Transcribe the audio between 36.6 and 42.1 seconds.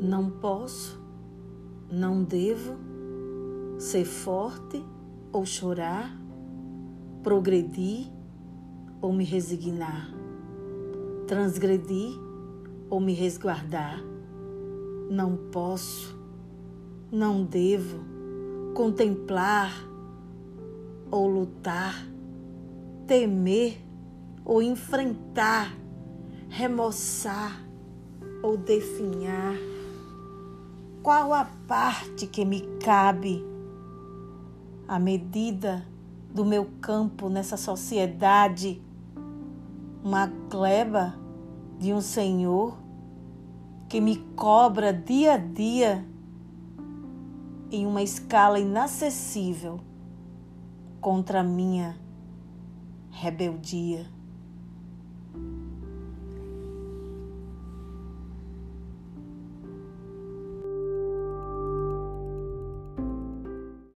campo nessa sociedade? Uma gleba de um